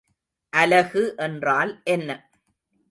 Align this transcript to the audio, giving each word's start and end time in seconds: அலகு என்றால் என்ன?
அலகு 0.53 1.03
என்றால் 1.17 1.81
என்ன? 1.83 2.09